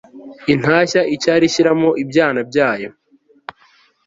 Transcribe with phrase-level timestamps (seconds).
[0.53, 2.89] intashya icyari ishyiramo ibyana byayo